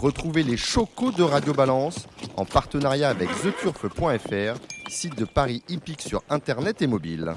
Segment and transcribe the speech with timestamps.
[0.00, 2.06] Retrouvez les chocos de Radio Balance
[2.36, 7.34] en partenariat avec theturf.fr, site de Paris hippique sur internet et mobile.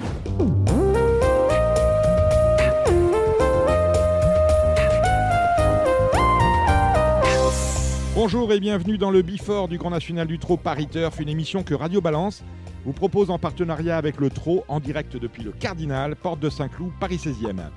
[8.14, 11.64] Bonjour et bienvenue dans le Bifort du Grand National du Trot Paris Turf, une émission
[11.64, 12.44] que Radio Balance
[12.86, 16.92] vous propose en partenariat avec le Trot en direct depuis le Cardinal, porte de Saint-Cloud,
[17.00, 17.72] Paris 16e.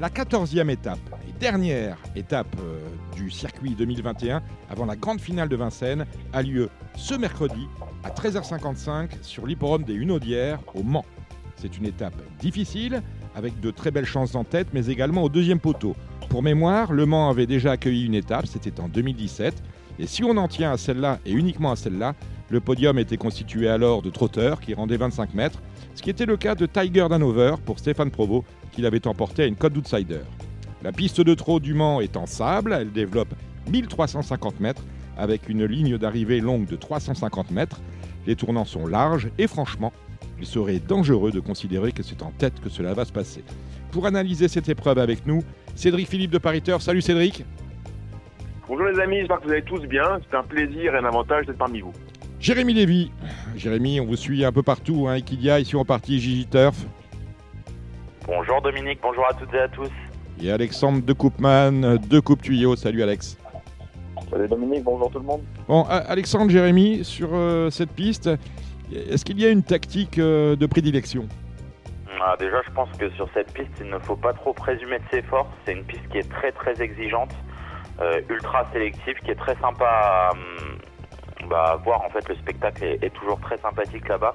[0.00, 0.98] La 14e étape
[1.28, 2.80] et dernière étape euh,
[3.14, 7.68] du circuit 2021 avant la grande finale de Vincennes a lieu ce mercredi
[8.02, 11.04] à 13h55 sur l'hipporome des Hunaudières au Mans.
[11.54, 13.02] C'est une étape difficile
[13.36, 15.94] avec de très belles chances en tête mais également au deuxième poteau.
[16.28, 19.54] Pour mémoire, Le Mans avait déjà accueilli une étape, c'était en 2017.
[19.98, 22.14] Et si on en tient à celle-là et uniquement à celle-là,
[22.50, 25.62] le podium était constitué alors de trotteurs qui rendaient 25 mètres,
[25.94, 29.46] ce qui était le cas de Tiger d'Hanover pour Stéphane Provost, qui l'avait emporté à
[29.46, 30.22] une cote d'outsider.
[30.82, 33.34] La piste de trot du Mans est en sable, elle développe
[33.70, 34.82] 1350 mètres
[35.16, 37.80] avec une ligne d'arrivée longue de 350 mètres.
[38.26, 39.92] Les tournants sont larges et franchement,
[40.38, 43.44] il serait dangereux de considérer que c'est en tête que cela va se passer.
[43.92, 45.42] Pour analyser cette épreuve avec nous,
[45.74, 46.80] Cédric Philippe de Pariteur.
[46.80, 47.44] Salut Cédric.
[48.68, 50.18] Bonjour les amis, j'espère que vous allez tous bien.
[50.28, 51.92] C'est un plaisir et un avantage d'être parmi vous.
[52.40, 53.10] Jérémy Lévy.
[53.56, 56.86] Jérémy, on vous suit un peu partout, hein, Equidia, ici en partie Gigi Turf.
[58.26, 59.90] Bonjour Dominique, bonjour à toutes et à tous.
[60.42, 62.74] Et Alexandre de Coupman, de Coupe Tuyau.
[62.74, 63.36] Salut Alex.
[64.30, 65.42] Salut Dominique, bonjour tout le monde.
[65.68, 68.30] Bon, Alexandre, Jérémy, sur euh, cette piste,
[68.92, 71.28] est-ce qu'il y a une tactique euh, de prédilection?
[72.26, 75.04] Ah, Déjà, je pense que sur cette piste, il ne faut pas trop présumer de
[75.10, 75.50] ses forces.
[75.66, 77.34] C'est une piste qui est très très exigeante.
[78.00, 82.02] Euh, ultra sélectif qui est très sympa à, hum, bah, voir.
[82.02, 84.34] En fait, le spectacle est, toujours très sympathique là-bas.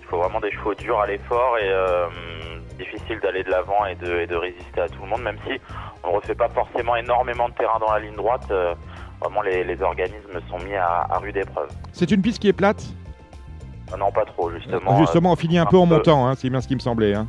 [0.00, 2.06] Il faut vraiment des chevaux durs à l'effort et euh,
[2.78, 5.60] difficile d'aller de l'avant et de, résister à tout le monde, même si
[6.04, 8.46] on ne refait pas forcément énormément de terrain dans la ligne droite.
[8.50, 8.74] Euh,
[9.20, 11.68] vraiment, les, organismes sont mis à, rude épreuve.
[11.92, 12.82] C'est une piste qui est plate?
[13.98, 14.98] Non, pas trop, justement.
[14.98, 17.14] Justement, on finit un, peu en montant, hein, c'est bien ce qui me semblait.
[17.14, 17.26] Hein.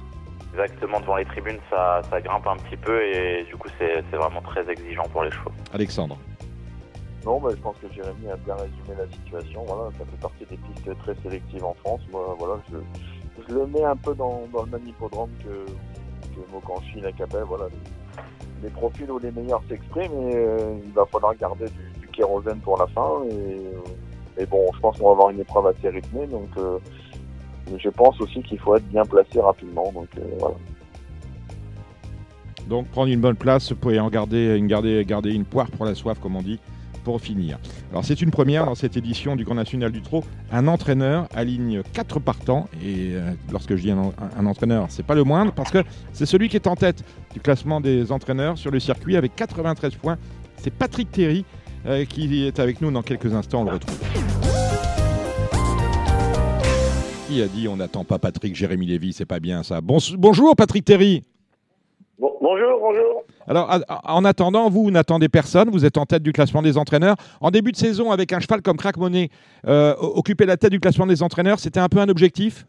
[0.54, 4.68] Exactement, devant les tribunes, ça, grimpe un petit peu et du coup, c'est vraiment très
[4.68, 5.52] exigeant pour les chevaux.
[5.72, 6.18] Alexandre
[7.24, 9.64] Non, bah, je pense que Jérémy a bien résumé la situation.
[9.68, 12.02] Voilà, ça fait partie des pistes très sélectives en France.
[12.12, 15.72] Moi, voilà, je, le mets un peu dans, le même hippodrome que,
[16.34, 17.44] que Mokanchi, la Capelle.
[17.44, 17.66] Voilà,
[18.64, 21.66] les, profils où les meilleurs s'expriment et euh, il va falloir garder
[22.00, 23.24] du, kérosène pour la fin.
[23.30, 23.62] Et,
[24.46, 26.28] bon, je pense qu'on va avoir une épreuve assez rythmée.
[26.28, 26.78] Donc, euh,
[27.78, 29.92] je pense aussi qu'il faut être bien placé rapidement.
[29.92, 30.22] Donc euh,
[32.92, 36.36] prendre une bonne place pour en garder une, garder, une poire pour la soif, comme
[36.36, 36.60] on dit,
[37.04, 37.60] pour finir.
[37.92, 40.24] Alors c'est une première dans cette édition du Grand National du Trot.
[40.52, 42.68] Un entraîneur aligne quatre partants.
[42.82, 45.84] Et euh, lorsque je dis un, un entraîneur, c'est pas le moindre, parce que
[46.14, 49.96] c'est celui qui est en tête du classement des entraîneurs sur le circuit avec 93
[49.96, 50.18] points.
[50.58, 51.46] C'est Patrick Terry
[52.10, 53.62] qui est avec nous dans quelques instants.
[53.62, 54.00] On le retrouve.
[57.28, 59.82] Qui a dit on n'attend pas Patrick Jérémy Lévy C'est pas bien ça.
[59.82, 61.24] bonjour Patrick Terry.
[62.18, 63.24] bonjour, bonjour.
[63.48, 63.70] Alors,
[64.04, 65.70] en attendant, vous, n'attendez personne.
[65.70, 67.16] Vous êtes en tête du classement des entraîneurs.
[67.40, 69.30] En début de saison, avec un cheval comme Crack Money,
[69.68, 72.66] euh, occuper la tête du classement des entraîneurs, c'était un peu un objectif?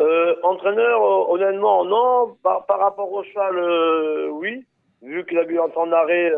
[0.00, 2.36] Euh, Entraîneur, euh, honnêtement, non.
[2.42, 4.64] Par, rapport au cheval, oui.
[5.02, 6.32] Vu qu'il a eu un temps d'arrêt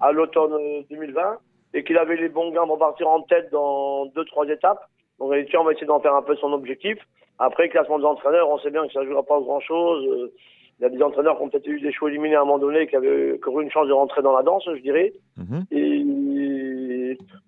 [0.00, 1.38] à l'automne 2020
[1.74, 4.88] et qu'il avait les bons gains pour partir en tête dans deux, trois étapes.
[5.18, 6.98] Donc, on va essayer d'en faire un peu son objectif.
[7.38, 10.06] Après, classement des entraîneurs, on sait bien que ça ne jouera pas grand-chose.
[10.08, 10.32] Euh,
[10.78, 12.58] il y a des entraîneurs qui ont peut-être eu des choix éliminés à un moment
[12.58, 15.12] donné, qui avaient eu une chance de rentrer dans la danse, je dirais.
[15.36, 15.64] Mhm.
[15.70, 16.04] Et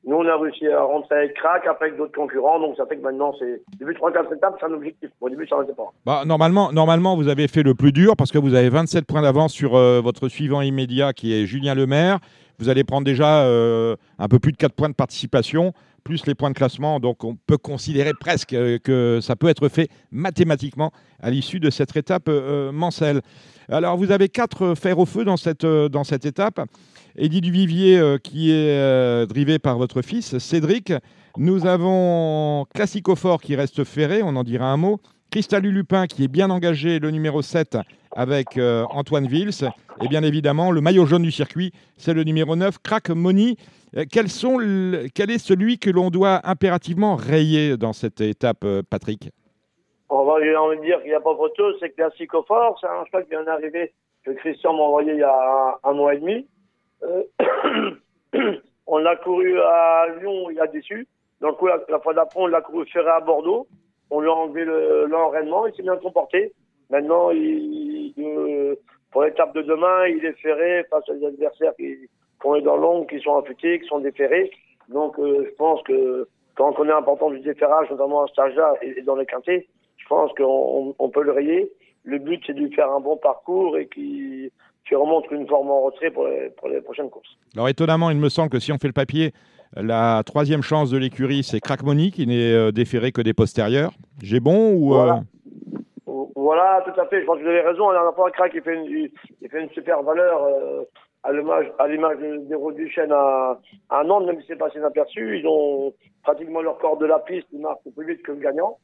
[0.07, 2.61] nous, on a réussi à rentrer avec Crack, après avec d'autres concurrents.
[2.61, 5.11] Donc, ça fait que maintenant, c'est début 3-4 étapes, c'est un objectif.
[5.21, 5.93] Au début, ça ne pas.
[6.05, 9.23] Bah, normalement, normalement, vous avez fait le plus dur parce que vous avez 27 points
[9.23, 12.19] d'avance sur euh, votre suivant immédiat qui est Julien Lemaire.
[12.59, 15.73] Vous allez prendre déjà euh, un peu plus de 4 points de participation
[16.05, 17.01] plus les points de classement.
[17.01, 21.71] Donc on peut considérer presque euh, que ça peut être fait mathématiquement à l'issue de
[21.71, 23.23] cette étape euh, Mancel.
[23.69, 26.61] Alors vous avez quatre fers au feu dans cette, dans cette étape.
[27.17, 30.93] Eddie Duvivier qui est drivé par votre fils, Cédric.
[31.37, 35.01] Nous avons Classicofort qui reste ferré, on en dira un mot.
[35.31, 37.79] Cristal Lupin qui est bien engagé, le numéro 7
[38.17, 39.69] avec Antoine Vils.
[40.03, 43.57] Et bien évidemment, le maillot jaune du circuit, c'est le numéro 9, Crack Money.
[43.97, 49.31] Euh, quel est celui que l'on doit impérativement rayer dans cette étape, euh, Patrick?
[50.09, 50.51] On va lui
[50.85, 52.77] dire qu'il n'y a pas photo, c'est classique au fort.
[52.81, 53.93] C'est un choix qui vient d'arriver,
[54.25, 56.47] que Christian m'a envoyé il y a un, mois et demi.
[57.03, 57.23] Euh,
[58.87, 61.07] on l'a couru à Lyon, il a déçu.
[61.41, 63.67] Donc la, fois d'après, on l'a couru ferré à Bordeaux.
[64.11, 64.65] On lui a enlevé
[65.09, 66.53] l'enraînement, il s'est bien comporté.
[66.91, 68.15] Maintenant, il,
[69.11, 71.97] pour l'étape de demain, il est ferré face à des adversaires qui,
[72.53, 74.51] les dents longues, qui sont affûtées, qui sont déferrées.
[74.89, 79.01] Donc, euh, je pense que quand on connaît l'importance du déferrage, notamment à âge-là et,
[79.03, 79.67] dans les quintés,
[79.97, 81.73] je pense qu'on on peut le rayer.
[82.05, 84.51] Le but, c'est de lui faire un bon parcours et qu'il
[84.93, 87.39] remonte une forme en retrait pour les, pour les prochaines courses.
[87.55, 89.33] Alors, étonnamment, il me semble que si on fait le papier,
[89.77, 93.93] la troisième chance de l'écurie, c'est Crackmony qui n'est euh, déféré que des postérieurs.
[94.23, 95.23] J'ai bon ou voilà.
[96.37, 96.85] voilà.
[96.85, 97.21] tout à fait.
[97.21, 97.91] Je pense que vous avez raison.
[97.91, 99.11] Il y a un Crack qui fait une,
[99.41, 100.45] il fait une super valeur.
[100.45, 100.83] Euh,
[101.25, 103.59] à l'image des routes du chêne à,
[103.89, 107.47] à Nantes, même si c'est passé inaperçu, ils ont pratiquement leur corps de la piste,
[107.53, 108.77] ils marquent plus vite que le gagnant.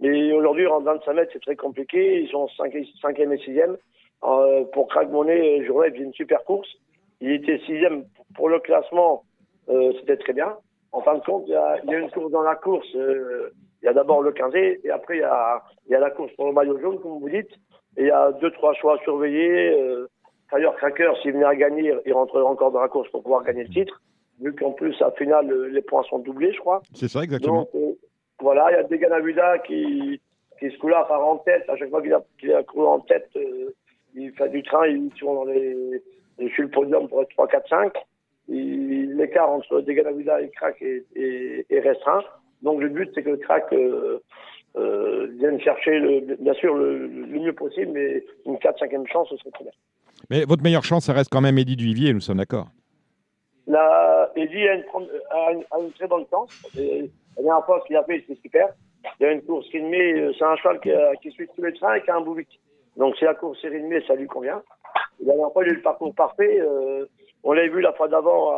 [0.00, 2.22] Mais aujourd'hui, en 25 mètres, c'est très compliqué.
[2.22, 3.76] Ils sont 5e et 6e.
[4.24, 6.68] Euh, pour Craig Monet, Journet faisait une super course.
[7.20, 8.04] Il était 6e
[8.34, 9.24] pour le classement.
[9.68, 10.56] Euh, C'était très bien.
[10.92, 12.86] En fin de compte, il y a, il y a une course dans la course.
[12.94, 13.50] Euh,
[13.82, 16.10] il y a d'abord le 15 et après il y, a, il y a la
[16.10, 17.50] course pour le maillot jaune, comme vous dites.
[17.96, 19.80] Et il y a deux, trois choix à surveiller.
[19.80, 20.08] Euh,
[20.50, 23.64] D'ailleurs, Cracker, s'il venait à gagner, il rentrerait encore dans la course pour pouvoir gagner
[23.64, 24.00] le titre,
[24.40, 26.80] vu qu'en plus, à finale, les points sont doublés, je crois.
[26.94, 27.64] C'est ça, exactement.
[27.64, 27.92] Donc, euh,
[28.40, 30.22] voilà, il y a Deganavuda qui,
[30.58, 31.68] qui ce coup-là part en tête.
[31.68, 33.74] À chaque fois qu'il a, qu'il a couru en tête, euh,
[34.14, 36.02] il fait du train, il tourne dans les,
[36.38, 37.92] le podium pour être 3, 4, 5.
[38.48, 42.22] L'écart entre Deganavuda et Crack est, est, est, restreint.
[42.62, 44.22] Donc le but, c'est que le Crack euh,
[44.76, 49.36] euh, vienne chercher, le, bien sûr, le, le mieux possible, mais une 4-5e chance, ce
[49.36, 49.72] serait très bien.
[50.30, 52.68] Mais votre meilleure chance, ça reste quand même Eddie Duvivier, nous sommes d'accord.
[53.66, 54.84] La, Eddie a une,
[55.30, 56.50] a, une, a une, très bonne chance.
[56.78, 58.68] Et la dernière fois, qu'il a fait, c'est super.
[59.20, 60.90] Il y a une course rythmée, euh, c'est un cheval qui,
[61.22, 62.34] qui, suit tous les trains et qui a un bout
[62.98, 64.62] Donc, si la course est rythmée, ça lui convient.
[65.20, 66.60] Il a eu le parcours parfait.
[66.60, 67.06] Euh,
[67.44, 68.52] on l'a vu la fois d'avant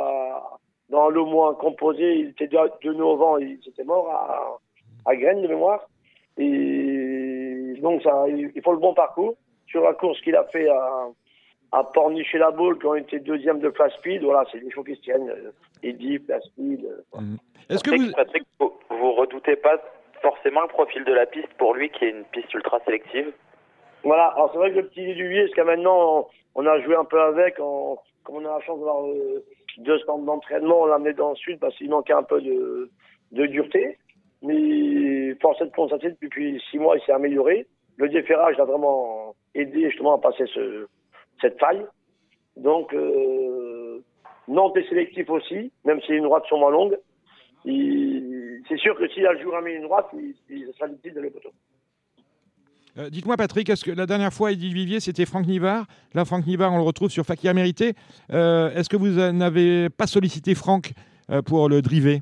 [0.89, 2.15] dans le moins composé.
[2.17, 4.59] Il était de, de au vent, il était mort à,
[5.11, 5.87] à Graines de mémoire.
[6.39, 9.35] Et donc, ça, il faut le bon parcours.
[9.67, 11.07] Sur la course qu'il a fait à,
[11.73, 14.23] à Pornichet la Baule qui ont été deuxième de Flash Speed.
[14.23, 15.31] Voilà, c'est des choses qui se tiennent.
[15.31, 15.53] Euh,
[15.83, 16.85] Eddie, Flash Speed.
[16.85, 17.39] Euh, mhm.
[17.69, 18.13] Est-ce que vous...
[18.13, 19.81] Patrick, vous, vous redoutez pas
[20.23, 23.33] forcément le profil de la piste pour lui qui est une piste ultra sélective?
[24.03, 27.21] Voilà, alors c'est vrai que le petit Duvier, jusqu'à maintenant, on, a joué un peu
[27.21, 29.45] avec, on, comme on a la chance d'avoir euh,
[29.79, 32.91] deux stands d'entraînement, on l'a amené dans le sud parce qu'il manquait un peu de,
[33.33, 33.99] de dureté.
[34.43, 37.67] Mais force est de constater, depuis six mois, il s'est amélioré.
[37.99, 40.87] Le déferrage a vraiment aidé justement à passer ce,
[41.43, 41.85] cette faille.
[42.57, 44.03] Donc, euh,
[44.49, 46.99] Nantes est sélectif aussi, même si les droites sont moins longues.
[47.65, 51.21] C'est sûr que s'il a le jour à une droite, il, il sera difficile de
[51.21, 51.51] le poteau.
[52.99, 55.85] Euh, dites-moi, Patrick, est-ce que la dernière fois, Edith Vivier, c'était Franck Nivard?
[56.15, 57.95] Là, Franck Nivard, on le retrouve sur Fakir Mérité.
[58.33, 60.93] Euh, est-ce que vous n'avez pas sollicité Franck
[61.31, 62.21] euh, pour le driver?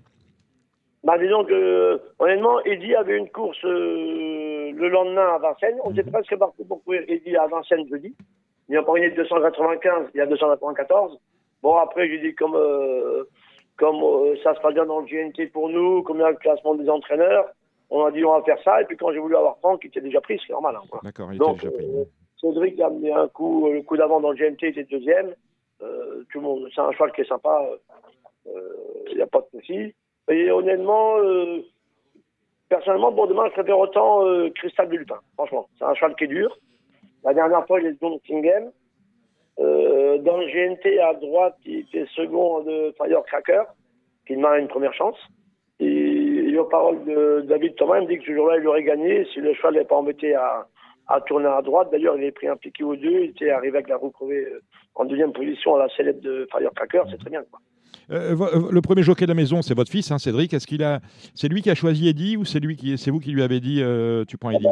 [1.04, 5.78] Bah, Disons que, honnêtement, Eddy avait une course le lendemain à Vincennes.
[5.84, 8.14] On s'est presque parti pour courir Eddy à Vincennes jeudi.
[8.68, 11.18] Il a gagné de 295, il y a 294.
[11.62, 12.56] Bon, après, j'ai dit comme,
[13.78, 13.96] comme
[14.44, 16.74] ça se passe bien dans le GNT pour nous, comme il y a le classement
[16.74, 17.46] des entraîneurs,
[17.90, 18.80] on a dit on va faire ça.
[18.82, 20.76] Et puis quand j'ai voulu avoir Franck, il était déjà pris, c'est normal.
[20.76, 21.86] Hein, D'accord, il était déjà pris.
[21.86, 22.04] Euh,
[22.40, 25.34] Cédric a amené un coup, le coup d'avant dans le GNT, il était deuxième.
[25.82, 27.68] Euh, tout le monde, c'est un cheval qui est sympa,
[28.46, 29.94] il n'y a pas de souci.
[30.30, 31.16] Et honnêtement,
[32.68, 34.22] personnellement, bon, demain, je préfère autant
[34.54, 35.68] Cristal du Lupin, franchement.
[35.78, 36.56] C'est un cheval qui est dur.
[37.24, 38.70] La dernière fois, il est de Kingham.
[39.58, 43.64] Euh, dans le GNT, à droite, il était second de Firecracker,
[44.26, 45.16] qui m'a une première chance.
[46.58, 49.40] Aux paroles de David Thomas, il me dit que ce jour-là, il aurait gagné si
[49.40, 50.66] le cheval n'avait pas embêté à,
[51.06, 51.88] à tourner à droite.
[51.90, 53.24] D'ailleurs, il avait pris un piqué aux deux.
[53.24, 54.60] Il était arrivé avec la roue crevée euh,
[54.94, 57.02] en deuxième position à la célèbre de Firecracker.
[57.10, 57.42] C'est très bien.
[57.50, 57.60] Quoi.
[58.10, 60.52] Euh, euh, le premier jockey de la maison, c'est votre fils, hein, Cédric.
[60.54, 61.00] Est-ce qu'il a,
[61.34, 63.60] c'est lui qui a choisi Eddie ou c'est lui qui, c'est vous qui lui avez
[63.60, 64.70] dit, euh, tu prends ah ben,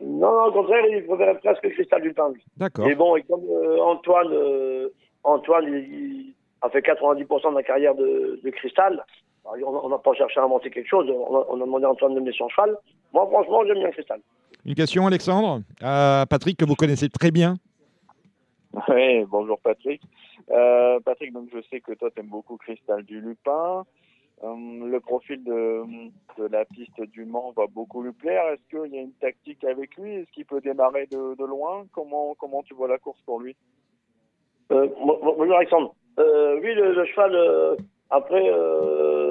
[0.00, 2.32] non, non, au contraire, il préférait presque Cristal du Pain.
[2.56, 2.86] D'accord.
[2.86, 4.88] Et bon, et comme euh, Antoine, euh,
[5.24, 9.04] Antoine il, a fait 90% de la carrière de, de Cristal,
[9.44, 12.14] on n'a pas cherché à inventer quelque chose, on a, on a, demandé à Antoine
[12.14, 12.76] de mener son cheval.
[13.12, 14.20] Moi, franchement, j'aime bien Cristal.
[14.64, 17.56] Une question, Alexandre à Patrick, que vous connaissez très bien.
[18.88, 20.02] Oui, bonjour Patrick.
[20.50, 23.84] Euh, Patrick, donc je sais que toi, tu aimes beaucoup Cristal du Lupin.
[24.42, 25.84] Euh, le profil de,
[26.38, 28.42] de, la piste du Mans va beaucoup lui plaire.
[28.48, 30.14] Est-ce qu'il y a une tactique avec lui?
[30.14, 31.86] Est-ce qu'il peut démarrer de, de, loin?
[31.92, 33.54] Comment, comment tu vois la course pour lui?
[34.72, 35.94] Euh, Bonjour Alexandre.
[36.18, 37.76] Euh, oui, le, cheval, euh,
[38.10, 39.23] après, euh,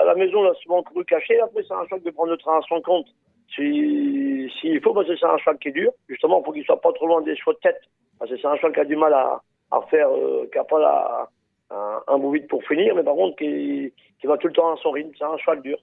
[0.00, 1.40] à la maison, il a souvent couru caché.
[1.40, 3.06] Après, c'est un cheval de prendre le train à son compte.
[3.54, 5.92] S'il si, faut, parce que c'est un cheval qui est dur.
[6.08, 7.80] Justement, pour qu'il soit pas trop loin des chevaux de tête.
[8.18, 10.08] Parce que c'est un cheval qui a du mal à, à faire,
[10.50, 11.28] qui n'a pas la
[11.70, 14.72] un, un beau vide pour finir, mais par contre qui, qui va tout le temps
[14.72, 15.12] à son rythme.
[15.18, 15.78] C'est un cheval dur.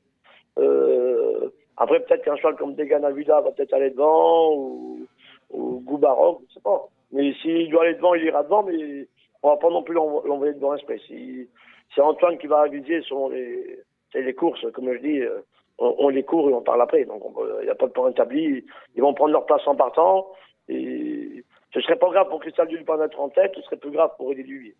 [0.58, 5.06] Euh, après, peut-être qu'un cheval comme Degana Vida va peut-être aller devant ou,
[5.52, 6.88] ou Goubarok, je sais pas.
[7.12, 8.64] Mais s'il doit aller devant, il ira devant.
[8.64, 9.08] Mais
[9.46, 10.76] on va pas non plus l'envoyer devant.
[11.08, 11.48] Si,
[11.94, 13.80] c'est Antoine qui va aviser sur les,
[14.14, 15.40] les courses, comme je dis, euh,
[15.78, 17.06] on, les court et on parle après.
[17.06, 17.22] Donc
[17.60, 18.64] il n'y a pas de point établi.
[18.96, 20.26] Ils vont prendre leur place en partant.
[20.68, 23.92] Et ce serait pas grave pour Cristal du Lupin d'être en tête, ce serait plus
[23.92, 24.76] grave pour Eddie Duvier.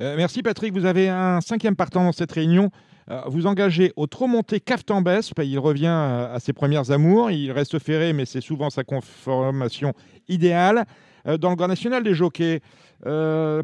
[0.00, 0.72] Euh, merci Patrick.
[0.72, 2.70] Vous avez un cinquième partant dans cette réunion.
[3.10, 5.32] Euh, vous engagez au trop monté Caftan-Besse.
[5.38, 7.30] Il revient à ses premières amours.
[7.30, 9.92] Il reste ferré, mais c'est souvent sa conformation
[10.26, 10.86] idéale.
[11.24, 12.60] Dans le Grand National des jockeys,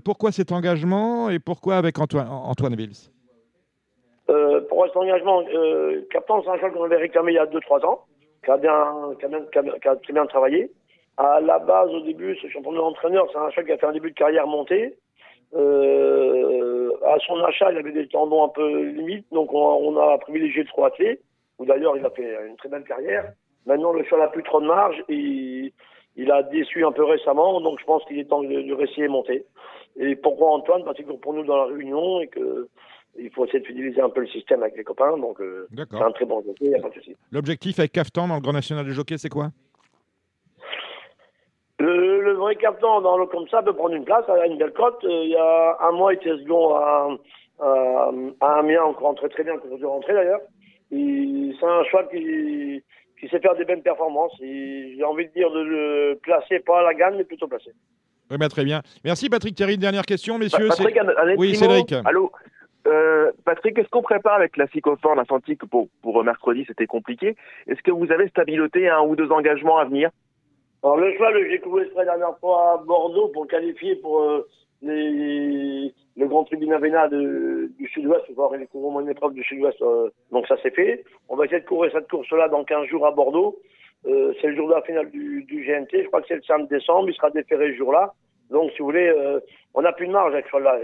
[0.04, 3.10] pourquoi cet engagement et pourquoi avec Antoine, Antoine Wills?
[4.30, 8.04] Euh, pour cet engagement, euh, Captain, choix qu'on avait réclamé il y a 2-3 ans,
[8.44, 10.70] qui a, a qui, a très bien travaillé.
[11.16, 13.92] À la base, au début, ce champion d'entraîneur, c'est un choix qui a fait un
[13.92, 14.94] début de carrière monté.
[15.54, 20.62] Euh, à son achat, il avait des tendons un peu limites, donc on, a privilégié
[20.62, 21.20] le trop athlé,
[21.58, 23.32] où d'ailleurs il a fait une très belle carrière.
[23.66, 25.72] Maintenant, le cheval n'a plus trop de marge et
[26.20, 29.08] il a déçu un peu récemment, donc je pense qu'il est temps de, de réessayer
[29.08, 29.44] monter.
[29.96, 30.84] Et pourquoi Antoine?
[30.84, 32.68] Parce qu'il est pour nous dans la réunion et que
[33.18, 35.16] il faut essayer de fidéliser un peu le système avec les copains.
[35.18, 37.16] Donc, euh, c'est un très bon jockey, il n'y a pas de souci.
[37.32, 39.48] L'objectif avec Caftan dans le Grand National du Jockey, c'est quoi?
[41.80, 45.02] Le, vrai Caftan, dans le comme ça, peut prendre une place, à une belle cote.
[45.04, 47.08] Euh, il y a un mois, il était second à,
[47.58, 48.10] à,
[48.40, 50.40] à Amiens, on rentrait très bien, on peut rentrer d'ailleurs.
[50.90, 52.82] C'est un choix qui,
[53.20, 54.32] qui sait faire des bonnes performances.
[54.40, 57.72] J'ai envie de dire de le placer, pas à la gagne, mais plutôt placer.
[58.30, 58.80] Oui, bah, très bien.
[59.04, 59.76] Merci Patrick Thierry.
[59.76, 60.68] Dernière question, messieurs.
[60.68, 60.98] Patrick,
[61.36, 61.92] oui, Cédric.
[62.04, 62.32] Allô
[62.86, 66.64] euh, Patrick, est-ce qu'on prépare avec la Psychophore l'Atlantique pour, pour mercredi?
[66.66, 67.36] C'était compliqué.
[67.66, 70.10] Est-ce que vous avez stabilité un ou deux engagements à venir?
[70.82, 74.48] Alors, le cheval, j'ai couru la dernière fois à Bordeaux pour qualifier pour euh,
[74.82, 79.80] le Grand Tribunal Vénat du Sud-Ouest, pour voir les cours une épreuve du Sud-Ouest.
[79.82, 81.04] Euh, donc, ça c'est fait.
[81.28, 83.58] On va essayer de courir cette course-là dans 15 jours à Bordeaux.
[84.06, 86.02] Euh, c'est le jour de la finale du, GNT.
[86.02, 87.08] Je crois que c'est le 5 décembre.
[87.10, 88.14] Il sera déféré ce jour-là.
[88.50, 89.12] Donc, si vous voulez,
[89.74, 90.80] on n'a plus de marge avec ce cheval-là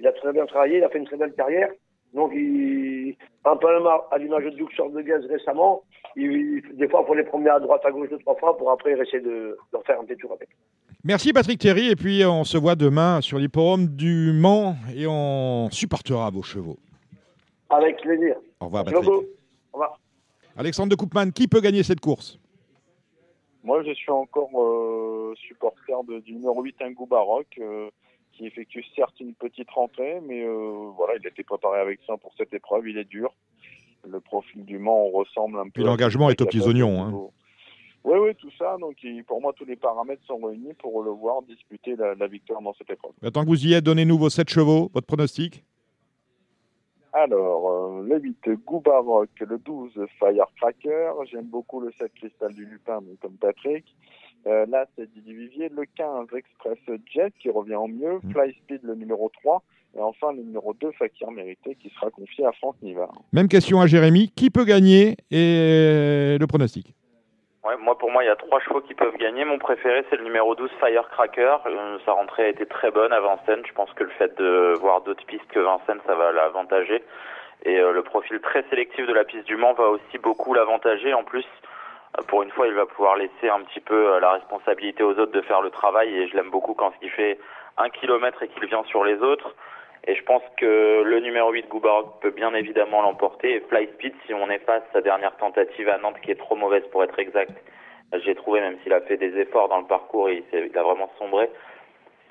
[0.00, 1.70] il a très bien travaillé, il a fait une très belle carrière.
[2.14, 3.68] Donc, il, un peu
[4.10, 5.82] à l'image de Duke de Gaz récemment,
[6.16, 8.98] des fois, il faut les promener à droite, à gauche deux, trois fois pour après
[8.98, 10.48] essayer de, de faire un petit tour avec.
[11.02, 15.70] Merci Patrick Thierry, et puis on se voit demain sur l'hipporome du Mans et on
[15.70, 16.78] supportera vos chevaux.
[17.70, 18.36] Avec plaisir.
[18.60, 19.08] Au revoir Patrick.
[19.08, 19.24] Au
[19.72, 19.98] revoir.
[20.56, 22.38] Alexandre de Coupman, qui peut gagner cette course?
[23.62, 27.58] Moi, je suis encore euh, supporter de, du numéro 8 Ingou Baroque.
[27.58, 27.88] Euh,
[28.32, 32.16] qui effectue certes une petite rentrée, mais euh, voilà, il a été préparé avec ça
[32.16, 32.88] pour cette épreuve.
[32.88, 33.34] Il est dur.
[34.08, 35.82] Le profil du Mans ressemble un peu.
[35.82, 37.02] Et l'engagement est aux petits oignons.
[37.02, 37.30] Hein.
[38.04, 38.76] Oui, oui, tout ça.
[38.80, 42.72] Donc, pour moi, tous les paramètres sont réunis pour le voir disputer la, victoire dans
[42.74, 43.12] cette épreuve.
[43.32, 45.64] Tant que vous y êtes, donnez-nous vos 7 chevaux, votre pronostic.
[47.12, 51.12] Alors, euh, le 8, Goubaroc, le 12, Firecracker.
[51.30, 53.84] J'aime beaucoup le 7, Cristal du Lupin, comme Patrick.
[54.46, 55.68] Euh, là, c'est Didier Vivier.
[55.68, 56.78] Le 15, Express
[57.12, 58.20] Jet, qui revient en mieux.
[58.22, 58.32] Mm.
[58.32, 59.62] Fly Speed, le numéro 3.
[59.96, 63.12] Et enfin, le numéro 2, Fakir Mérité, qui sera confié à Franck Nivard.
[63.32, 64.30] Même question à Jérémy.
[64.30, 66.94] Qui peut gagner et le pronostic?
[67.62, 69.44] Ouais, moi, pour moi, il y a trois chevaux qui peuvent gagner.
[69.44, 71.56] Mon préféré, c'est le numéro 12, Firecracker.
[71.66, 73.62] Euh, sa rentrée a été très bonne à Vincennes.
[73.66, 77.02] Je pense que le fait de voir d'autres pistes que Vincennes, ça va l'avantager.
[77.64, 81.12] Et euh, le profil très sélectif de la piste du Mans va aussi beaucoup l'avantager.
[81.12, 81.44] En plus,
[82.18, 85.18] euh, pour une fois, il va pouvoir laisser un petit peu euh, la responsabilité aux
[85.18, 87.38] autres de faire le travail et je l'aime beaucoup quand il fait
[87.76, 89.54] un kilomètre et qu'il vient sur les autres.
[90.06, 93.56] Et je pense que le numéro 8, Goubarok, peut bien évidemment l'emporter.
[93.56, 96.84] Et Fly Speed, si on efface sa dernière tentative à Nantes, qui est trop mauvaise
[96.90, 97.52] pour être exact,
[98.24, 101.10] j'ai trouvé, même s'il a fait des efforts dans le parcours, il, il a vraiment
[101.18, 101.50] sombré.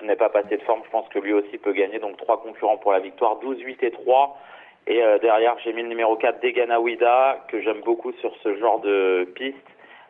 [0.00, 1.98] Il n'est pas passé de forme, je pense que lui aussi peut gagner.
[1.98, 4.38] Donc trois concurrents pour la victoire, 12, 8 et 3.
[4.86, 8.56] Et euh, derrière, j'ai mis le numéro 4, Degana Wida, que j'aime beaucoup sur ce
[8.56, 9.56] genre de piste.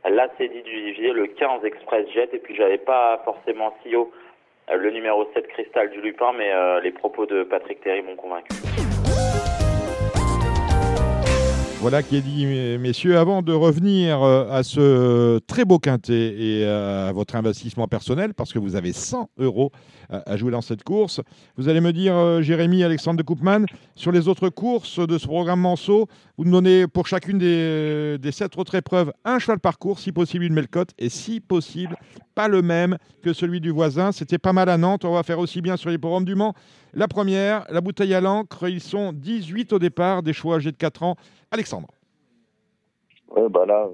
[0.09, 3.95] Là, c'est dit du Vivier, le 15 Express Jet, et puis j'avais pas forcément si
[3.95, 4.11] haut
[4.77, 8.70] le numéro 7 Cristal du Lupin, mais euh, les propos de Patrick Terry m'ont convaincu.
[11.81, 12.45] Voilà qui est dit,
[12.79, 13.17] messieurs.
[13.17, 18.53] Avant de revenir euh, à ce très beau quintet et à votre investissement personnel, parce
[18.53, 19.73] que vous avez 100 euros
[20.11, 21.23] à jouer dans cette course,
[21.57, 25.27] vous allez me dire, euh, Jérémy, Alexandre de Koopman, sur les autres courses de ce
[25.27, 26.07] programme Manceau,
[26.37, 30.13] vous nous donnez pour chacune des, des sept autres épreuves un cheval par course, si
[30.13, 31.97] possible une Melcotte, et si possible,
[32.35, 34.13] pas le même que celui du voisin.
[34.13, 35.05] C'était pas mal à Nantes.
[35.05, 36.55] On va faire aussi bien sur les programmes du Mans.
[36.93, 38.69] La première, la bouteille à l'encre.
[38.69, 41.17] Ils sont 18 au départ, des choix âgés de 4 ans.
[41.51, 41.70] Alexandre.
[43.29, 43.89] Ouais, bah là,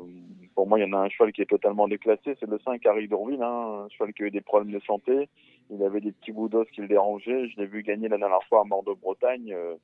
[0.54, 2.36] pour moi, il y en a un cheval qui est totalement déclassé.
[2.40, 5.28] C'est le 5 Harry Dourville, hein, un cheval qui a eu des problèmes de santé.
[5.70, 7.48] Il avait des petits bouts d'os qui le dérangeaient.
[7.48, 9.52] Je l'ai vu gagner la dernière fois à Bordeaux-Bretagne.
[9.52, 9.74] Euh,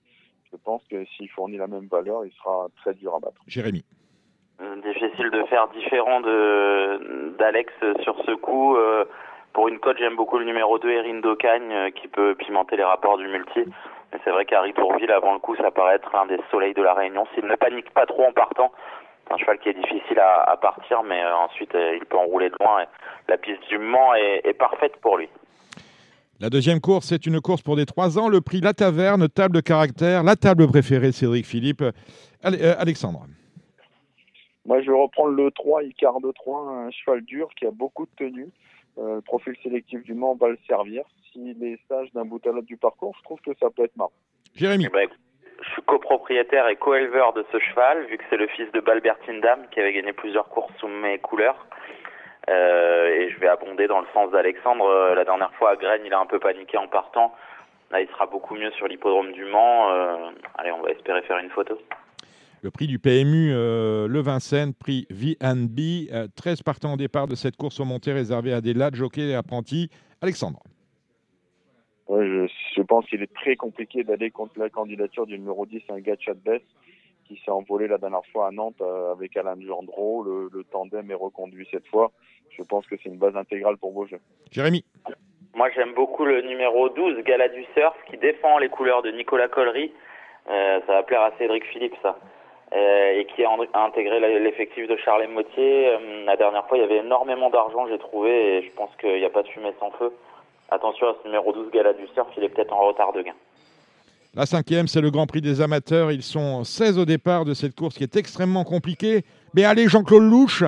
[0.51, 3.43] je pense que s'il fournit la même valeur, il sera très dur à battre.
[3.47, 3.85] Jérémy.
[4.61, 7.73] Euh, difficile de faire différent de d'Alex
[8.03, 8.77] sur ce coup.
[8.77, 9.05] Euh,
[9.52, 13.18] Pour une cote, j'aime beaucoup le numéro 2, Erin Docagne, qui peut pimenter les rapports
[13.18, 13.61] du multi.
[14.12, 16.82] Mais c'est vrai qu'Harry Tourville, avant le coup, ça paraît être l'un des soleils de
[16.82, 17.26] la Réunion.
[17.35, 18.73] S'il ne panique pas trop en partant,
[19.26, 22.82] c'est un cheval qui est difficile à, partir, mais ensuite, il peut enrouler de loin.
[22.82, 22.87] Et
[23.28, 25.28] la piste du Mans est parfaite pour lui.
[26.42, 28.28] La deuxième course, c'est une course pour des 3 ans.
[28.28, 31.82] Le prix La Taverne, table de caractère, la table préférée, Cédric Philippe.
[31.82, 33.26] Euh, Alexandre.
[34.66, 38.06] Moi, je vais reprendre le 3, Icar de 3, un cheval dur qui a beaucoup
[38.06, 38.49] de tenue.
[38.99, 41.05] Euh, le profil sélectif du Mans va le servir.
[41.33, 43.97] S'il est sage d'un bout à l'autre du parcours, je trouve que ça peut être
[43.97, 44.13] marrant.
[44.55, 44.87] Jérémy.
[44.87, 45.09] Eh ben,
[45.63, 49.41] je suis copropriétaire et co-éleveur de ce cheval, vu que c'est le fils de Balbertine
[49.41, 51.67] Dame qui avait gagné plusieurs courses sous mes couleurs.
[52.51, 54.85] Euh, et je vais abonder dans le sens d'Alexandre.
[54.85, 57.35] Euh, la dernière fois à Graines, il a un peu paniqué en partant.
[57.91, 59.91] Là, il sera beaucoup mieux sur l'hippodrome du Mans.
[59.91, 61.79] Euh, allez, on va espérer faire une photo.
[62.62, 66.31] Le prix du PMU, le Vincennes, prix VNB.
[66.37, 69.35] 13 partants au départ de cette course au montée réservée à des lads, jockeys et
[69.35, 69.90] apprentis.
[70.21, 70.61] Alexandre.
[72.09, 75.99] je, je, pense qu'il est très compliqué d'aller contre la candidature du numéro 10, un
[75.99, 76.62] gars de Bess
[77.33, 80.23] qui s'est envolé la dernière fois à Nantes euh, avec Alain Gendreau.
[80.23, 82.12] Le, tandem est reconduit cette fois.
[82.50, 84.21] Je pense que c'est une base intégrale pour vos jeux.
[84.50, 84.85] Jérémy.
[85.54, 89.49] Moi, j'aime beaucoup le numéro 12, Gala du Surf, qui défend les couleurs de Nicolas
[89.49, 89.92] Collery.
[90.49, 92.19] Euh, ça va plaire à Cédric Philippe, ça.
[92.75, 93.50] Euh, et qui a
[93.85, 95.91] intégré l'effectif de Charles Motier.
[96.25, 99.26] la dernière fois, il y avait énormément d'argent, j'ai trouvé, et je pense qu'il n'y
[99.26, 100.11] a pas de fumée sans feu.
[100.71, 103.35] Attention à ce numéro 12, Gala du Surf, il est peut-être en retard de gain.
[104.35, 106.11] La cinquième, c'est le Grand Prix des amateurs.
[106.11, 109.26] Ils sont 16 au départ de cette course qui est extrêmement compliquée.
[109.52, 110.64] Mais allez, Jean-Claude Louche,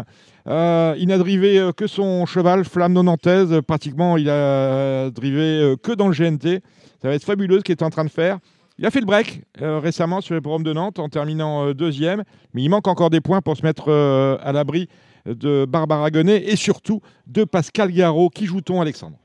[0.46, 3.58] euh, il n'a drivé euh, que son cheval, Flamme Nonantaise.
[3.66, 6.61] Pratiquement, il a drivé euh, que dans le GNT.
[7.00, 8.38] Ça va être fabuleux ce qu'il est en train de faire.
[8.78, 12.25] Il a fait le break récemment sur les programmes de Nantes en terminant deuxième.
[12.54, 14.88] Mais il manque encore des points pour se mettre à l'abri
[15.26, 18.31] de Barbara Gonnet et surtout de Pascal Garot.
[18.31, 19.16] Qui joue-t-on, Alexandre?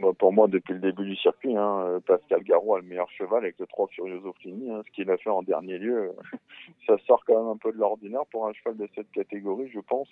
[0.00, 3.08] Bah, pour moi, depuis le début du circuit, hein, euh, Pascal Garou a le meilleur
[3.10, 4.68] cheval avec le 3 Furioso Fini.
[4.84, 6.12] Ce qu'il a fait en dernier lieu,
[6.86, 9.78] ça sort quand même un peu de l'ordinaire pour un cheval de cette catégorie, je
[9.78, 10.08] pense.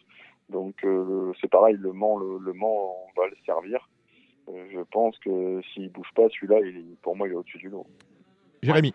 [0.50, 3.88] Donc euh, c'est pareil, le Mans, le, Mans, on va le servir.
[4.48, 6.58] Euh, je pense que s'il bouge pas, celui-là,
[7.02, 7.86] pour moi, il est au-dessus du lot.
[8.62, 8.94] Jérémy.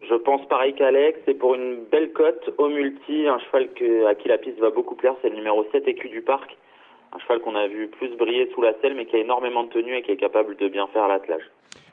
[0.00, 4.14] Je pense pareil qu'Alex, c'est pour une belle cote au multi, un cheval que, à
[4.14, 6.56] qui la piste va beaucoup plaire, c'est le numéro 7 écu du parc
[7.12, 9.70] un cheval qu'on a vu plus briller sous la selle, mais qui a énormément de
[9.70, 11.42] tenue et qui est capable de bien faire l'attelage.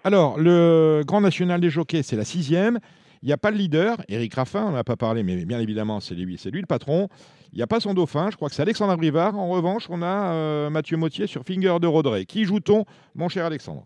[0.03, 2.79] Alors, le Grand National des Jockeys, c'est la sixième.
[3.23, 5.59] Il n'y a pas le leader, Eric Raffin, on n'en a pas parlé, mais bien
[5.59, 7.07] évidemment, c'est lui, c'est lui le patron.
[7.51, 9.37] Il n'y a pas son dauphin, je crois que c'est Alexandre Brivard.
[9.37, 12.25] En revanche, on a euh, Mathieu Mautier sur Finger de Rodré.
[12.25, 13.85] Qui joue-t-on, mon cher Alexandre?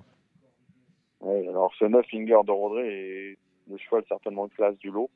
[1.72, 3.38] Alors ce 9 Finger de Rodré est
[3.70, 5.10] le cheval certainement de classe du lot.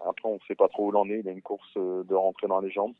[0.00, 1.20] Après, on ne sait pas trop où l'en est.
[1.20, 2.94] Il a une course euh, de rentrée dans les jambes.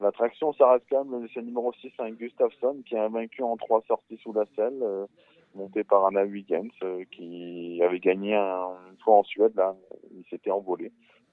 [0.00, 3.82] L'attraction, ça reste quand même le numéro 6, un Gustafsson, qui a vaincu en trois
[3.86, 5.06] sorties sous la selle, euh,
[5.54, 9.74] monté par Anna Huygens, euh, qui avait gagné une fois en Suède, là,
[10.12, 10.90] il s'était envolé.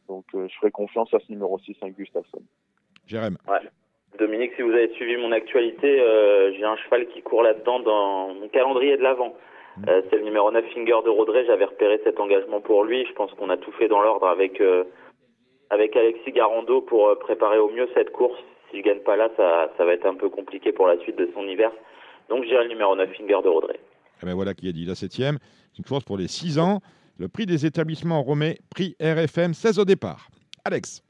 [0.10, 2.42] Donc euh, je ferai confiance à ce numéro 6, un Gustafsson.
[3.06, 3.38] Jérém.
[3.48, 3.70] Ouais.
[4.20, 5.98] Dominique, si vous avez suivi mon actualité,
[6.58, 9.36] j'ai un cheval qui court là-dedans dans mon calendrier de l'avant.
[9.78, 9.86] Mmh.
[10.10, 11.46] c'est le numéro 9, Finger de Rodré.
[11.46, 13.06] J'avais repéré cet engagement pour lui.
[13.06, 14.62] Je pense qu'on a tout fait dans l'ordre avec,
[15.70, 18.40] avec Alexis Garando pour préparer au mieux cette course
[18.72, 21.30] s'il gagne pas là, ça, ça, va être un peu compliqué pour la suite de
[21.34, 21.72] son hiver.
[22.30, 23.80] Donc j'irai le numéro 9, Finger de Rodré.
[24.22, 25.38] Eh ben voilà qui a dit la septième.
[25.72, 26.82] C'est une course pour les 6 ans.
[27.18, 30.28] Le prix des établissements Romé, prix RFM, 16 au départ.
[30.66, 31.04] Alex.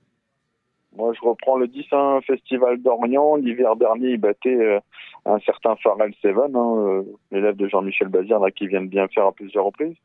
[0.96, 3.36] Moi, je reprends le 10 1 Festival d'Orient.
[3.36, 4.80] L'hiver dernier, il battait euh,
[5.28, 9.08] un certain Pharrell Seven, hein, euh, l'élève de Jean-Michel Bazir, là, qui vient de bien
[9.08, 9.96] faire à plusieurs reprises.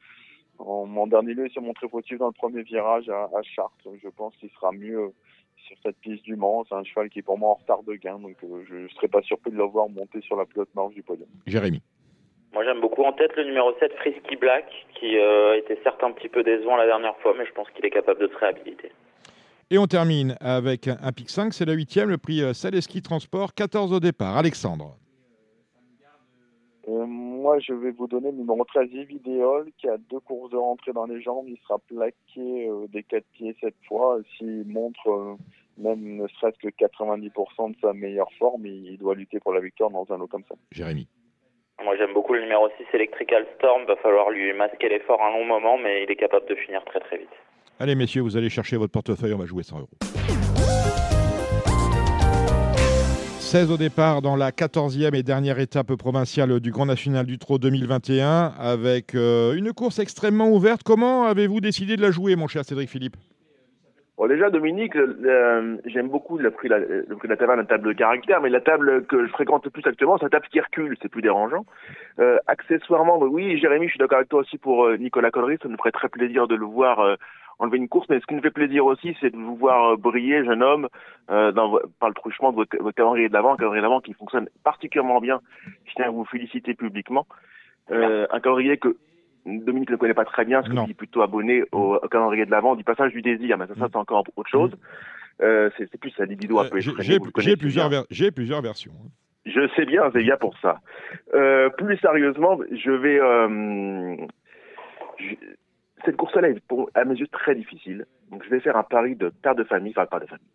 [0.59, 3.89] En, mon dernier lieu, il s'est montré fautif dans le premier virage à, à Chartres.
[4.03, 5.13] Je pense qu'il sera mieux
[5.67, 6.65] sur cette piste du Mans.
[6.69, 8.89] C'est un cheval qui est pour moi en retard de gain, donc euh, je ne
[8.89, 11.29] serais pas surpris de le voir monter sur la plus marge du podium.
[11.47, 11.81] Jérémy.
[12.53, 14.67] Moi j'aime beaucoup en tête le numéro 7, Frisky Black,
[14.99, 17.87] qui euh, était certes un petit peu décevant la dernière fois, mais je pense qu'il
[17.87, 18.93] est capable de se réhabiliter.
[19.71, 23.55] Et on termine avec un pic 5, c'est la huitième, le prix euh, Saleski Transport,
[23.55, 24.37] 14 au départ.
[24.37, 24.97] Alexandre.
[26.89, 30.93] Moi, je vais vous donner le numéro 13, Vidéol, qui a deux courses de rentrée
[30.93, 31.47] dans les jambes.
[31.49, 34.19] Il sera plaqué des quatre pieds cette fois.
[34.37, 35.37] S'il montre
[35.79, 39.91] même ne serait-ce que 90% de sa meilleure forme, il doit lutter pour la victoire
[39.91, 40.55] dans un lot comme ça.
[40.71, 41.09] Jérémy.
[41.83, 45.45] Moi j'aime beaucoup le numéro 6 Electrical Storm, va falloir lui masquer l'effort un long
[45.45, 47.29] moment, mais il est capable de finir très très vite.
[47.81, 49.89] Allez messieurs, vous allez chercher votre portefeuille, on va jouer 100 euros.
[53.53, 57.59] 16 au départ dans la 14e et dernière étape provinciale du Grand National du Trot
[57.59, 60.81] 2021 avec euh, une course extrêmement ouverte.
[60.83, 63.17] Comment avez-vous décidé de la jouer mon cher Cédric Philippe?
[64.17, 68.49] Bon, déjà, Dominique, euh, j'aime beaucoup le prix, la, de la table de caractère, mais
[68.49, 71.21] la table que je fréquente le plus actuellement, c'est la table qui recule, c'est plus
[71.21, 71.67] dérangeant.
[72.21, 75.77] Euh, accessoirement, oui, Jérémy, je suis d'accord avec toi aussi pour Nicolas Collery, ça nous
[75.77, 77.19] ferait très plaisir de le voir
[77.59, 79.97] enlever une course, mais ce qui nous fait plaisir aussi, c'est de vous voir euh,
[79.97, 80.89] briller, jeune homme,
[81.29, 84.49] dans, par le truchement de votre, votre calendrier de l'avant, un calendrier d'avant qui fonctionne
[84.65, 85.41] particulièrement bien.
[85.87, 87.27] Je tiens à vous féliciter publiquement.
[87.91, 88.97] un calendrier que
[89.47, 92.51] Dominique ne connaît pas très bien, parce qu'il est plutôt abonné au, au calendrier de
[92.51, 94.73] l'avant, du passage du désir, mais ça, ça c'est encore autre chose.
[95.41, 98.93] Euh, c'est plus sa libido un peu J'ai plusieurs, j'ai plusieurs versions.
[98.93, 99.09] hein.
[99.45, 100.81] Je sais bien, c'est bien pour ça.
[101.35, 103.19] Euh, plus sérieusement, je vais...
[103.19, 104.17] Euh,
[106.33, 106.63] course-là est
[106.95, 108.07] à mes yeux très difficile.
[108.31, 110.47] Donc je vais faire un pari de père de famille, enfin père de famille.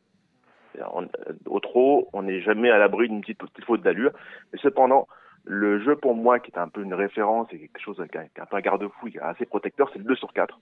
[0.79, 4.11] Euh, au trot, on n'est jamais à l'abri d'une petite, faute d'allure.
[4.55, 5.07] Cependant,
[5.45, 8.41] le jeu pour moi, qui est un peu une référence et quelque chose qui est
[8.41, 10.59] un peu un garde-fou, assez protecteur, c'est le 2 sur 4.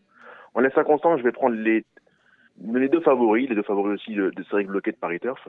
[0.54, 1.86] En laissant constant, je vais prendre les,
[2.58, 5.48] deux favoris, les deux favoris aussi de, de série bloquée de Paris Turf.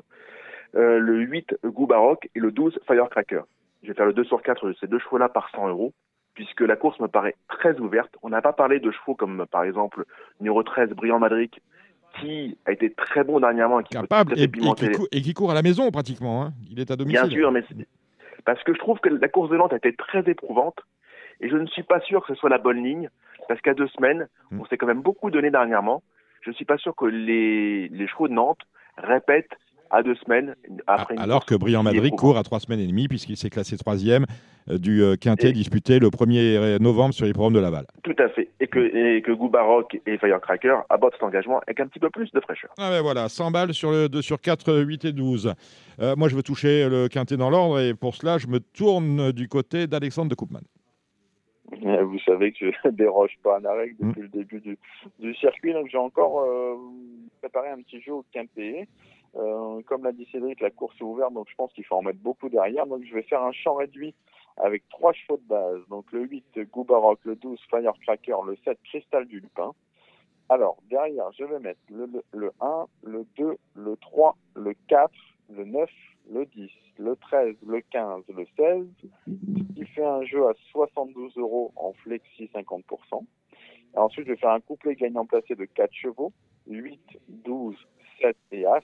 [0.74, 3.42] Euh, le 8 Goût Baroque et le 12 Firecracker.
[3.82, 5.92] Je vais faire le 2 sur 4 de ces deux chevaux-là par 100 euros,
[6.36, 8.14] puisque la course me paraît très ouverte.
[8.22, 10.04] On n'a pas parlé de chevaux comme par exemple
[10.38, 11.60] numéro 13 Brillant Madric,
[12.20, 15.34] qui a été très bon dernièrement et qui Capable et, qui les- cou- et qui
[15.34, 16.44] court à la maison pratiquement.
[16.44, 16.52] hein.
[16.70, 17.22] Il est à domicile.
[17.22, 17.88] Bien sûr, mais c'est-
[18.44, 20.78] parce que je trouve que la course de Nantes a été très éprouvante
[21.40, 23.10] et je ne suis pas sûr que ce soit la bonne ligne
[23.48, 24.60] parce qu'à deux semaines, Mm.
[24.60, 26.02] on s'est quand même beaucoup donné dernièrement.
[26.42, 28.60] Je ne suis pas sûr que les, les chevaux de Nantes
[28.98, 29.56] répètent
[29.90, 30.54] à deux semaines
[30.86, 33.76] après une Alors que est Madrid court à trois semaines et demie puisqu'il s'est classé
[33.76, 34.26] troisième
[34.68, 37.86] du euh, quintet Et- disputé le 1er novembre sur les programmes de Laval.
[38.02, 38.48] Tout à fait.
[38.60, 42.30] Et que, et que Baroque et Firecracker abordent cet engagement avec un petit peu plus
[42.32, 42.70] de fraîcheur.
[42.78, 45.54] Ah ben voilà, 100 balles sur le 2 sur 4, euh, 8 et 12.
[46.00, 49.32] Euh, moi, je veux toucher le quintet dans l'ordre et pour cela, je me tourne
[49.32, 50.60] du côté d'Alexandre de Koopman.
[51.84, 54.08] Euh, Vous savez que je déroge pas à la règle Mm.
[54.08, 54.78] depuis le début du,
[55.18, 56.74] du circuit, donc j'ai encore euh,
[57.40, 58.88] préparé un petit jeu au quintet.
[59.36, 62.02] Euh, comme l'a dit Cédric, la course est ouverte, donc je pense qu'il faut en
[62.02, 62.86] mettre beaucoup derrière.
[62.86, 64.14] Donc je vais faire un champ réduit
[64.56, 65.80] avec trois chevaux de base.
[65.88, 69.72] Donc le 8, Goût Baroque, le 12, Firecracker, le 7, Cristal du Lupin.
[70.48, 75.12] Alors, derrière, je vais mettre le, le, le 1, le 2, le 3, le 4,
[75.50, 75.90] le 9,
[76.30, 78.86] le 10, le 13, le 15, le 16,
[79.26, 83.24] ce qui fait un jeu à 72 euros en flexi 50%.
[83.94, 86.32] Et ensuite, je vais faire un couplet gagnant placé de 4 chevaux,
[86.68, 87.76] 8, 12,
[88.20, 88.82] 7 et As,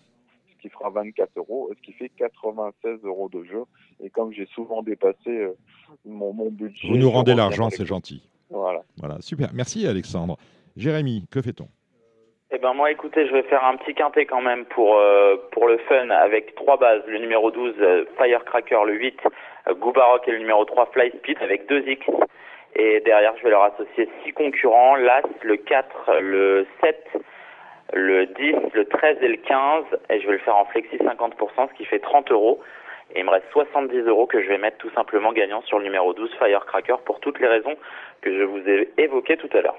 [0.62, 3.64] qui fera 24 euros, ce qui fait 96 euros de jeu.
[4.01, 5.57] Et comme j'ai souvent dépassé euh,
[6.07, 6.88] mon, mon budget...
[6.88, 8.22] Vous nous rendez l'argent, c'est gentil.
[8.48, 8.83] Voilà.
[8.98, 9.51] Voilà, super.
[9.53, 10.37] Merci Alexandre.
[10.77, 11.68] Jérémy, que fait-on?
[12.55, 15.66] Eh ben moi, écoutez, je vais faire un petit quintet quand même pour euh, pour
[15.68, 17.03] le fun avec trois bases.
[17.07, 19.20] Le numéro 12, euh, Firecracker, le 8,
[19.68, 19.75] euh,
[20.27, 22.07] et le numéro 3, Fly Speed avec deux X.
[22.77, 27.22] Et derrière, je vais leur associer six concurrents, l'As, le 4, le 7,
[27.92, 29.85] le 10, le 13 et le 15.
[30.11, 32.61] Et je vais le faire en flexi 50%, ce qui fait 30 euros.
[33.14, 35.85] Et il me reste 70 euros que je vais mettre tout simplement gagnant sur le
[35.85, 37.76] numéro 12, Firecracker, pour toutes les raisons
[38.22, 39.76] que je vous ai évoquées tout à l'heure.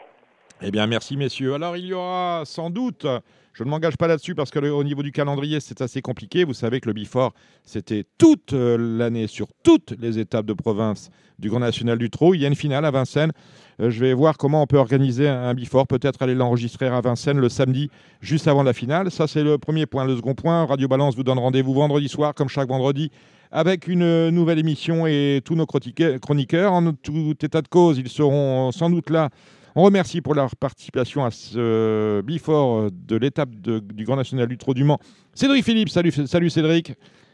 [0.62, 1.56] Eh bien, merci messieurs.
[1.56, 3.08] Alors, il y aura sans doute,
[3.54, 6.44] je ne m'engage pas là-dessus parce que le- au niveau du calendrier, c'est assez compliqué.
[6.44, 11.12] Vous savez que le Bifort, c'était toute euh, l'année sur toutes les étapes de province
[11.38, 12.34] du Grand National du Trot.
[12.34, 13.32] Il y a une finale à Vincennes.
[13.80, 17.40] Euh, je vais voir comment on peut organiser un, Bifort, peut-être aller l'enregistrer à Vincennes
[17.40, 17.90] le samedi,
[18.22, 19.12] juste avant la finale.
[19.12, 20.04] Ça, c'est le premier point.
[20.06, 23.12] Le second point, Radio Balance vous donne rendez-vous vendredi soir, comme chaque vendredi,
[23.52, 26.74] avec une euh, nouvelle émission et tous nos chroniqueurs.
[26.74, 29.30] En tout état de cause, ils seront sans doute là
[29.76, 34.58] on remercie pour leur participation à ce bifort de l'étape de- du Grand National du
[34.58, 35.00] Trot du Mans.
[35.34, 36.94] Cédric Philippe, salut, salut Cédric.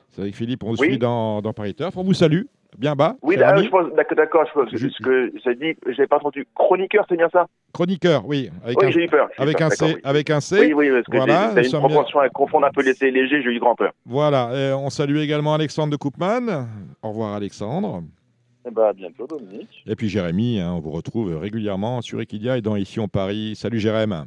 [0.10, 0.88] Cédric Philippe, on vous Oui.
[0.90, 1.96] suit dans, dans Paris Turf.
[1.96, 2.42] On vous salue,
[2.78, 3.16] bien bas.
[3.22, 3.86] Oui, là, je pense,
[4.18, 6.48] d'accord, je pense, Je- ce que j'ai dit, j'ai pas entendu.
[6.56, 7.46] Chroniqueur, c'est bien ça?
[7.74, 8.50] Chroniqueur, oui.
[8.64, 9.30] Avec Oui, un, j'ai eu peur.
[9.38, 9.86] avec peur, un C.
[9.86, 9.96] oui.
[10.04, 10.60] Avec un C.
[10.60, 13.44] Oui, oui, parce que Voilà, j'ai- une proportion à confondre un peu les C légers,
[13.44, 13.92] j'ai eu grand peur.
[14.06, 16.68] Voilà, et on salue également Alexandre de Koopman.
[17.04, 18.02] Au revoir Alexandre.
[18.66, 19.84] Eh ben, à bientôt, Dominique.
[19.88, 23.56] Et puis Jérémy, hein, on vous retrouve régulièrement sur Equidia et dans Ici on Paris.
[23.56, 24.26] Salut Jérémy.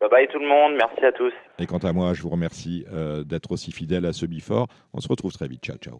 [0.00, 1.32] Bye bye tout le monde, merci à tous.
[1.58, 4.68] Et quant à moi, je vous remercie euh, d'être aussi fidèle à ce bifort.
[4.94, 5.64] On se retrouve très vite.
[5.64, 5.98] Ciao, ciao.